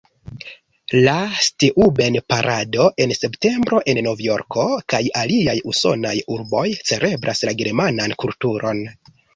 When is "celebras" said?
6.93-7.49